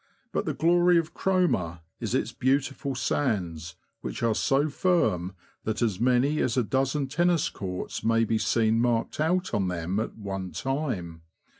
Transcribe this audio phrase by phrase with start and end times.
[0.31, 5.99] But the glory of Cromer is its beautiful sands, which are so firm that as
[5.99, 10.53] many as a dozen tennis courts may be seen marked out on them at one
[10.53, 11.21] time.